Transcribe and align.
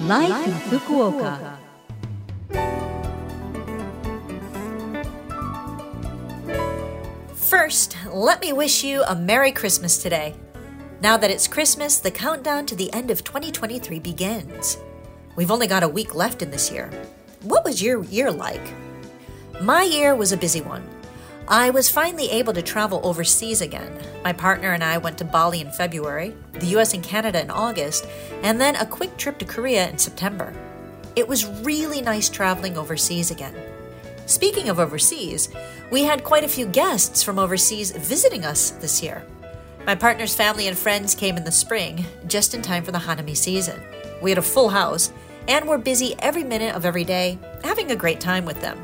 Life, 0.00 0.46
in 0.46 0.52
Fukuoka. 0.78 1.58
First, 7.34 7.96
let 8.10 8.40
me 8.40 8.54
wish 8.54 8.82
you 8.82 9.02
a 9.02 9.14
Merry 9.14 9.52
Christmas 9.52 10.02
today. 10.02 10.34
Now 11.02 11.18
that 11.18 11.30
it's 11.30 11.46
Christmas, 11.46 11.98
the 11.98 12.10
countdown 12.10 12.64
to 12.66 12.74
the 12.74 12.90
end 12.94 13.10
of 13.10 13.24
2023 13.24 13.98
begins. 13.98 14.78
We've 15.36 15.50
only 15.50 15.66
got 15.66 15.82
a 15.82 15.88
week 15.88 16.14
left 16.14 16.40
in 16.40 16.50
this 16.50 16.72
year. 16.72 16.90
What 17.42 17.62
was 17.62 17.82
your 17.82 18.02
year 18.04 18.32
like? 18.32 18.72
My 19.60 19.82
year 19.82 20.14
was 20.14 20.32
a 20.32 20.38
busy 20.38 20.62
one. 20.62 20.82
I 21.50 21.70
was 21.70 21.88
finally 21.88 22.30
able 22.30 22.52
to 22.52 22.62
travel 22.62 23.00
overseas 23.02 23.60
again. 23.60 23.92
My 24.22 24.32
partner 24.32 24.72
and 24.72 24.84
I 24.84 24.98
went 24.98 25.18
to 25.18 25.24
Bali 25.24 25.60
in 25.60 25.72
February, 25.72 26.32
the 26.52 26.78
US 26.78 26.94
and 26.94 27.02
Canada 27.02 27.40
in 27.40 27.50
August, 27.50 28.06
and 28.44 28.60
then 28.60 28.76
a 28.76 28.86
quick 28.86 29.16
trip 29.16 29.36
to 29.38 29.44
Korea 29.44 29.90
in 29.90 29.98
September. 29.98 30.54
It 31.16 31.26
was 31.26 31.46
really 31.64 32.02
nice 32.02 32.28
traveling 32.28 32.78
overseas 32.78 33.32
again. 33.32 33.56
Speaking 34.26 34.68
of 34.68 34.78
overseas, 34.78 35.48
we 35.90 36.04
had 36.04 36.22
quite 36.22 36.44
a 36.44 36.48
few 36.48 36.66
guests 36.66 37.20
from 37.24 37.36
overseas 37.36 37.90
visiting 37.90 38.44
us 38.44 38.70
this 38.70 39.02
year. 39.02 39.24
My 39.84 39.96
partner's 39.96 40.36
family 40.36 40.68
and 40.68 40.78
friends 40.78 41.16
came 41.16 41.36
in 41.36 41.42
the 41.42 41.50
spring, 41.50 42.06
just 42.28 42.54
in 42.54 42.62
time 42.62 42.84
for 42.84 42.92
the 42.92 42.98
Hanami 42.98 43.36
season. 43.36 43.80
We 44.22 44.30
had 44.30 44.38
a 44.38 44.42
full 44.42 44.68
house 44.68 45.12
and 45.48 45.68
were 45.68 45.78
busy 45.78 46.14
every 46.20 46.44
minute 46.44 46.76
of 46.76 46.84
every 46.84 47.02
day, 47.02 47.40
having 47.64 47.90
a 47.90 47.96
great 47.96 48.20
time 48.20 48.44
with 48.44 48.60
them. 48.60 48.78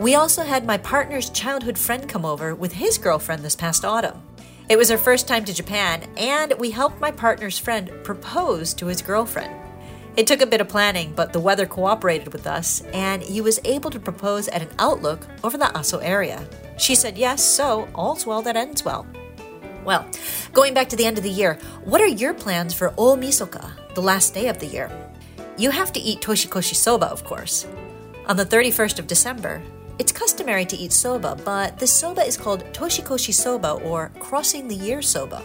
We 0.00 0.16
also 0.16 0.42
had 0.42 0.66
my 0.66 0.76
partner's 0.78 1.30
childhood 1.30 1.78
friend 1.78 2.08
come 2.08 2.24
over 2.24 2.52
with 2.52 2.72
his 2.72 2.98
girlfriend 2.98 3.44
this 3.44 3.54
past 3.54 3.84
autumn. 3.84 4.20
It 4.68 4.76
was 4.76 4.90
her 4.90 4.98
first 4.98 5.28
time 5.28 5.44
to 5.44 5.54
Japan, 5.54 6.02
and 6.16 6.52
we 6.58 6.72
helped 6.72 7.00
my 7.00 7.12
partner's 7.12 7.60
friend 7.60 7.92
propose 8.02 8.74
to 8.74 8.86
his 8.86 9.02
girlfriend. 9.02 9.54
It 10.16 10.26
took 10.26 10.40
a 10.40 10.46
bit 10.46 10.60
of 10.60 10.68
planning, 10.68 11.12
but 11.14 11.32
the 11.32 11.38
weather 11.38 11.64
cooperated 11.64 12.32
with 12.32 12.48
us, 12.48 12.80
and 12.92 13.22
he 13.22 13.40
was 13.40 13.60
able 13.64 13.90
to 13.90 14.00
propose 14.00 14.48
at 14.48 14.62
an 14.62 14.70
outlook 14.80 15.28
over 15.44 15.56
the 15.56 15.66
Aso 15.66 16.00
area. 16.02 16.44
She 16.76 16.96
said 16.96 17.16
yes, 17.16 17.44
so 17.44 17.88
all's 17.94 18.26
well 18.26 18.42
that 18.42 18.56
ends 18.56 18.84
well. 18.84 19.06
Well, 19.84 20.08
going 20.52 20.74
back 20.74 20.88
to 20.88 20.96
the 20.96 21.06
end 21.06 21.18
of 21.18 21.24
the 21.24 21.30
year, 21.30 21.56
what 21.84 22.00
are 22.00 22.08
your 22.08 22.34
plans 22.34 22.74
for 22.74 22.90
Omisoka, 22.90 23.70
the 23.94 24.02
last 24.02 24.34
day 24.34 24.48
of 24.48 24.58
the 24.58 24.66
year? 24.66 24.90
You 25.56 25.70
have 25.70 25.92
to 25.92 26.00
eat 26.00 26.20
toshikoshi 26.20 26.74
soba, 26.74 27.06
of 27.06 27.22
course. 27.22 27.64
On 28.26 28.36
the 28.36 28.46
31st 28.46 28.98
of 28.98 29.06
December, 29.06 29.62
it's 29.98 30.12
customary 30.12 30.64
to 30.66 30.76
eat 30.76 30.92
soba, 30.92 31.36
but 31.44 31.78
the 31.78 31.86
soba 31.86 32.22
is 32.22 32.36
called 32.36 32.64
toshikoshi 32.72 33.32
soba 33.32 33.72
or 33.72 34.10
crossing 34.18 34.66
the 34.66 34.74
year 34.74 35.00
soba. 35.00 35.42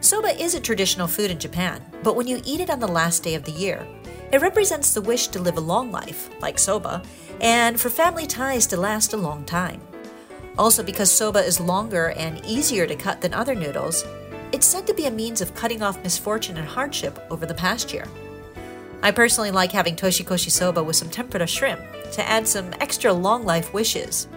Soba 0.00 0.28
is 0.42 0.54
a 0.54 0.60
traditional 0.60 1.06
food 1.06 1.30
in 1.30 1.38
Japan, 1.38 1.84
but 2.02 2.16
when 2.16 2.26
you 2.26 2.40
eat 2.44 2.60
it 2.60 2.70
on 2.70 2.80
the 2.80 2.88
last 2.88 3.22
day 3.22 3.34
of 3.34 3.44
the 3.44 3.52
year, 3.52 3.86
it 4.32 4.40
represents 4.40 4.94
the 4.94 5.02
wish 5.02 5.28
to 5.28 5.40
live 5.40 5.58
a 5.58 5.60
long 5.60 5.92
life, 5.92 6.30
like 6.40 6.58
soba, 6.58 7.02
and 7.40 7.78
for 7.78 7.90
family 7.90 8.26
ties 8.26 8.66
to 8.68 8.78
last 8.78 9.12
a 9.12 9.16
long 9.16 9.44
time. 9.44 9.80
Also, 10.56 10.82
because 10.82 11.10
soba 11.10 11.40
is 11.40 11.60
longer 11.60 12.10
and 12.16 12.44
easier 12.46 12.86
to 12.86 12.96
cut 12.96 13.20
than 13.20 13.34
other 13.34 13.54
noodles, 13.54 14.04
it's 14.52 14.66
said 14.66 14.86
to 14.86 14.94
be 14.94 15.06
a 15.06 15.10
means 15.10 15.40
of 15.40 15.54
cutting 15.54 15.82
off 15.82 16.02
misfortune 16.02 16.56
and 16.56 16.66
hardship 16.66 17.18
over 17.30 17.44
the 17.44 17.54
past 17.54 17.92
year. 17.92 18.06
I 19.02 19.10
personally 19.10 19.50
like 19.50 19.72
having 19.72 19.96
toshikoshi 19.96 20.50
soba 20.50 20.82
with 20.82 20.96
some 20.96 21.10
tempura 21.10 21.46
shrimp 21.46 21.80
to 22.12 22.28
add 22.28 22.46
some 22.46 22.74
extra 22.80 23.12
long 23.12 23.44
life 23.44 23.72
wishes. 23.72 24.28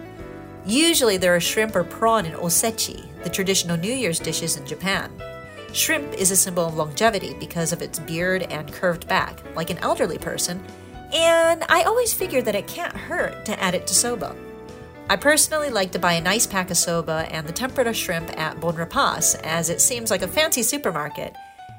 Usually, 0.66 1.16
there 1.16 1.34
are 1.34 1.40
shrimp 1.40 1.76
or 1.76 1.84
prawn 1.84 2.26
in 2.26 2.32
osechi, 2.32 3.04
the 3.22 3.30
traditional 3.30 3.76
New 3.76 3.92
Year's 3.92 4.18
dishes 4.18 4.56
in 4.56 4.66
Japan. 4.66 5.12
Shrimp 5.72 6.14
is 6.14 6.30
a 6.30 6.36
symbol 6.36 6.66
of 6.66 6.76
longevity 6.76 7.34
because 7.40 7.72
of 7.72 7.82
its 7.82 7.98
beard 7.98 8.42
and 8.44 8.72
curved 8.72 9.08
back, 9.08 9.42
like 9.56 9.70
an 9.70 9.78
elderly 9.78 10.18
person, 10.18 10.64
and 11.12 11.64
I 11.68 11.82
always 11.82 12.14
figure 12.14 12.42
that 12.42 12.54
it 12.54 12.66
can't 12.66 12.96
hurt 12.96 13.44
to 13.44 13.62
add 13.62 13.74
it 13.74 13.86
to 13.88 13.94
soba. 13.94 14.34
I 15.10 15.16
personally 15.16 15.70
like 15.70 15.92
to 15.92 15.98
buy 15.98 16.14
a 16.14 16.20
nice 16.20 16.46
pack 16.46 16.70
of 16.70 16.78
soba 16.78 17.26
and 17.30 17.46
the 17.46 17.52
tempura 17.52 17.92
shrimp 17.92 18.30
at 18.38 18.58
Bon 18.58 18.74
Repas, 18.74 19.34
as 19.42 19.68
it 19.68 19.80
seems 19.80 20.10
like 20.10 20.22
a 20.22 20.28
fancy 20.28 20.62
supermarket, 20.62 21.34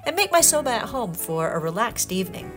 and 0.05 0.15
make 0.15 0.31
my 0.31 0.41
soba 0.41 0.69
at 0.69 0.89
home 0.89 1.13
for 1.13 1.49
a 1.49 1.59
relaxed 1.59 2.11
evening. 2.11 2.51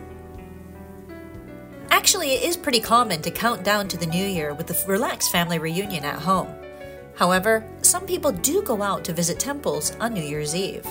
Actually, 2.09 2.31
it 2.31 2.41
is 2.41 2.57
pretty 2.57 2.79
common 2.79 3.21
to 3.21 3.29
count 3.29 3.63
down 3.63 3.87
to 3.87 3.95
the 3.95 4.07
new 4.07 4.25
year 4.25 4.55
with 4.55 4.71
a 4.71 4.87
relaxed 4.87 5.31
family 5.31 5.59
reunion 5.59 6.03
at 6.03 6.19
home. 6.19 6.47
However, 7.15 7.63
some 7.83 8.07
people 8.07 8.31
do 8.31 8.63
go 8.63 8.81
out 8.81 9.03
to 9.05 9.13
visit 9.13 9.39
temples 9.39 9.95
on 9.99 10.15
New 10.15 10.23
Year's 10.23 10.55
Eve. 10.55 10.87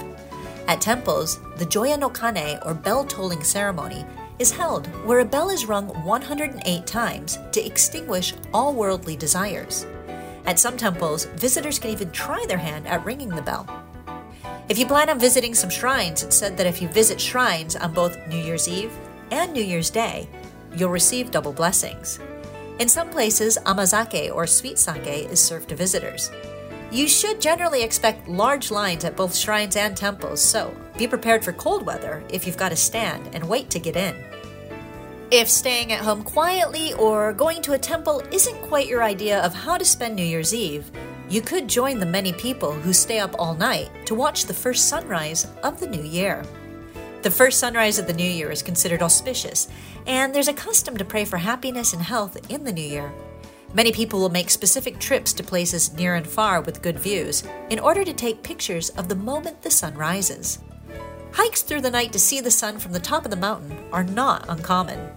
At 0.69 0.81
temples, 0.81 1.41
the 1.57 1.67
Joya 1.67 1.97
no 1.97 2.09
Kane 2.09 2.61
or 2.65 2.73
bell 2.73 3.05
tolling 3.05 3.43
ceremony 3.43 4.07
is 4.39 4.53
held 4.53 4.87
where 5.05 5.19
a 5.19 5.25
bell 5.25 5.51
is 5.51 5.67
rung 5.67 5.89
108 6.05 6.87
times 6.87 7.37
to 7.51 7.67
extinguish 7.67 8.33
all 8.55 8.73
worldly 8.73 9.17
desires. 9.17 9.89
At 10.47 10.61
some 10.61 10.77
temples, 10.77 11.25
visitors 11.34 11.81
can 11.81 11.91
even 11.91 12.12
try 12.12 12.45
their 12.47 12.59
hand 12.59 12.87
at 12.87 13.05
ringing 13.05 13.31
the 13.31 13.43
bell. 13.43 13.67
If 14.69 14.78
you 14.78 14.87
plan 14.87 15.11
on 15.11 15.19
visiting 15.19 15.57
some 15.57 15.69
shrines, 15.69 16.23
it's 16.23 16.37
said 16.37 16.57
that 16.59 16.69
if 16.69 16.81
you 16.81 16.87
visit 16.87 17.21
shrines 17.21 17.75
on 17.75 17.93
both 17.93 18.25
New 18.28 18.39
Year's 18.39 18.69
Eve 18.69 18.93
and 19.33 19.53
New 19.53 19.65
Year's 19.65 19.91
Day, 19.91 20.28
you'll 20.77 20.91
receive 20.91 21.31
double 21.31 21.53
blessings. 21.53 22.21
In 22.79 22.89
some 22.89 23.11
places, 23.11 23.59
amazake 23.67 24.31
or 24.33 24.47
sweet 24.47 24.79
sake 24.79 25.31
is 25.31 25.43
served 25.43 25.71
to 25.71 25.77
visitors. 25.77 26.31
You 26.91 27.09
should 27.09 27.41
generally 27.41 27.83
expect 27.83 28.29
large 28.29 28.71
lines 28.71 29.05
at 29.05 29.17
both 29.17 29.37
shrines 29.37 29.77
and 29.77 29.97
temples, 29.97 30.41
so 30.41 30.75
be 30.97 31.07
prepared 31.07 31.45
for 31.45 31.53
cold 31.53 31.84
weather 31.84 32.23
if 32.31 32.47
you've 32.47 32.57
got 32.57 32.71
to 32.71 32.77
stand 32.77 33.34
and 33.34 33.49
wait 33.49 33.69
to 33.71 33.78
get 33.78 33.97
in. 33.97 34.17
If 35.31 35.49
staying 35.49 35.93
at 35.93 36.01
home 36.01 36.23
quietly 36.23 36.95
or 36.95 37.34
going 37.34 37.61
to 37.62 37.75
a 37.75 37.78
temple 37.78 38.23
isn't 38.33 38.62
quite 38.62 38.87
your 38.87 39.03
idea 39.03 39.45
of 39.45 39.53
how 39.53 39.77
to 39.77 39.84
spend 39.84 40.17
New 40.17 40.23
Year's 40.23 40.55
Eve, 40.55 40.91
you 41.28 41.43
could 41.43 41.69
join 41.69 41.99
the 41.99 42.07
many 42.07 42.33
people 42.33 42.73
who 42.73 42.95
stay 42.95 43.19
up 43.19 43.34
all 43.39 43.55
night 43.55 43.91
to 44.07 44.15
watch 44.15 44.47
the 44.47 44.55
first 44.55 44.89
sunrise 44.89 45.47
of 45.62 45.78
the 45.81 45.87
new 45.87 46.03
year. 46.03 46.43
The 47.21 47.31
first 47.33 47.59
sunrise 47.59 47.99
of 47.99 48.06
the 48.06 48.12
new 48.12 48.31
year 48.31 48.53
is 48.53 48.62
considered 48.62 49.03
auspicious, 49.03 49.67
and 50.06 50.33
there's 50.33 50.47
a 50.47 50.53
custom 50.53 50.97
to 50.97 51.05
pray 51.05 51.25
for 51.25 51.37
happiness 51.37 51.93
and 51.93 52.01
health 52.01 52.37
in 52.49 52.62
the 52.62 52.73
new 52.73 52.81
year. 52.81 53.12
Many 53.75 53.91
people 53.91 54.21
will 54.21 54.31
make 54.31 54.51
specific 54.51 55.01
trips 55.01 55.33
to 55.34 55.43
places 55.43 55.93
near 55.93 56.15
and 56.15 56.27
far 56.27 56.61
with 56.61 56.81
good 56.81 56.99
views 56.99 57.43
in 57.71 57.81
order 57.81 58.05
to 58.05 58.12
take 58.12 58.45
pictures 58.45 58.91
of 58.91 59.09
the 59.09 59.17
moment 59.17 59.62
the 59.62 59.71
sun 59.71 59.95
rises. 59.95 60.61
Hikes 61.33 61.62
through 61.62 61.81
the 61.81 61.91
night 61.91 62.12
to 62.12 62.21
see 62.21 62.41
the 62.41 62.53
sun 62.53 62.78
from 62.78 62.93
the 62.93 63.01
top 63.01 63.25
of 63.25 63.31
the 63.31 63.37
mountain 63.37 63.77
are 63.93 64.05
not 64.05 64.47
uncommon. 64.49 65.11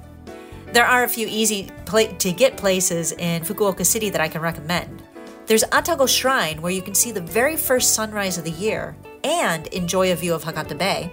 There 0.73 0.85
are 0.85 1.03
a 1.03 1.09
few 1.09 1.27
easy 1.29 1.69
to 1.85 2.31
get 2.31 2.57
places 2.57 3.11
in 3.11 3.43
Fukuoka 3.43 3.85
City 3.85 4.09
that 4.09 4.21
I 4.21 4.27
can 4.27 4.41
recommend. 4.41 5.03
There's 5.45 5.63
Atago 5.65 6.07
Shrine, 6.07 6.61
where 6.61 6.71
you 6.71 6.81
can 6.81 6.95
see 6.95 7.11
the 7.11 7.21
very 7.21 7.57
first 7.57 7.93
sunrise 7.93 8.37
of 8.37 8.43
the 8.43 8.51
year 8.51 8.95
and 9.23 9.67
enjoy 9.67 10.11
a 10.11 10.15
view 10.15 10.33
of 10.33 10.43
Hakata 10.43 10.77
Bay, 10.77 11.11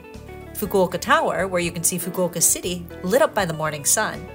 Fukuoka 0.58 1.00
Tower, 1.00 1.46
where 1.46 1.60
you 1.60 1.70
can 1.70 1.84
see 1.84 1.98
Fukuoka 1.98 2.42
City 2.42 2.84
lit 3.04 3.22
up 3.22 3.32
by 3.32 3.44
the 3.44 3.52
morning 3.54 3.84
sun, 3.84 4.26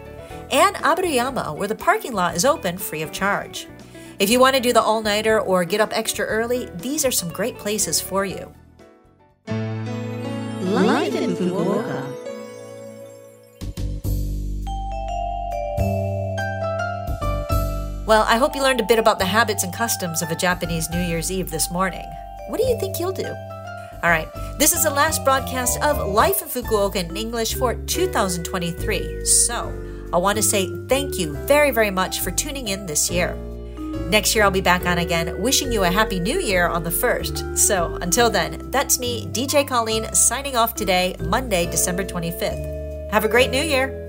and 0.51 0.73
Aburayama, 0.77 1.53
where 1.57 1.67
the 1.67 1.75
parking 1.75 2.13
lot 2.13 2.33
is 2.33 2.45
open 2.45 2.77
free 2.77 3.01
of 3.01 3.11
charge. 3.11 3.67
If 4.19 4.29
you 4.29 4.39
want 4.39 4.55
to 4.55 4.61
do 4.61 4.71
the 4.71 4.81
all 4.81 5.01
nighter 5.01 5.41
or 5.41 5.65
get 5.65 5.81
up 5.81 5.91
extra 5.91 6.25
early, 6.25 6.69
these 6.75 7.03
are 7.03 7.11
some 7.11 7.27
great 7.27 7.57
places 7.57 7.99
for 7.99 8.23
you. 8.23 8.53
Life 9.47 11.13
in 11.13 11.35
Fukuoka. 11.35 12.13
Well, 18.07 18.23
I 18.29 18.37
hope 18.37 18.55
you 18.55 18.61
learned 18.61 18.79
a 18.79 18.85
bit 18.85 18.99
about 18.99 19.19
the 19.19 19.25
habits 19.25 19.63
and 19.63 19.73
customs 19.73 20.21
of 20.21 20.31
a 20.31 20.35
Japanese 20.35 20.89
New 20.89 21.01
Year's 21.01 21.31
Eve 21.31 21.49
this 21.49 21.69
morning. 21.69 22.05
What 22.47 22.61
do 22.61 22.65
you 22.65 22.79
think 22.79 22.97
you'll 22.97 23.11
do? 23.11 23.33
All 24.03 24.09
right, 24.09 24.27
this 24.59 24.73
is 24.73 24.83
the 24.83 24.89
last 24.89 25.23
broadcast 25.23 25.81
of 25.81 25.97
Life 26.05 26.41
in 26.41 26.49
Fukuoka 26.49 26.97
in 26.97 27.15
English 27.15 27.55
for 27.55 27.73
2023. 27.73 29.23
So, 29.23 29.71
I 30.11 30.17
want 30.17 30.35
to 30.35 30.43
say 30.43 30.69
thank 30.89 31.17
you 31.17 31.37
very, 31.47 31.71
very 31.71 31.89
much 31.89 32.19
for 32.19 32.29
tuning 32.29 32.67
in 32.67 32.85
this 32.85 33.09
year. 33.09 33.33
Next 34.09 34.35
year, 34.35 34.43
I'll 34.43 34.51
be 34.51 34.59
back 34.59 34.85
on 34.85 34.97
again, 34.97 35.41
wishing 35.41 35.71
you 35.71 35.85
a 35.85 35.89
happy 35.89 36.19
new 36.19 36.41
year 36.41 36.67
on 36.67 36.83
the 36.83 36.89
1st. 36.89 37.57
So, 37.57 37.95
until 38.01 38.29
then, 38.29 38.69
that's 38.71 38.99
me, 38.99 39.25
DJ 39.27 39.65
Colleen, 39.65 40.13
signing 40.13 40.57
off 40.57 40.75
today, 40.75 41.15
Monday, 41.21 41.71
December 41.71 42.03
25th. 42.03 43.09
Have 43.09 43.23
a 43.23 43.29
great 43.29 43.51
new 43.51 43.63
year! 43.63 44.02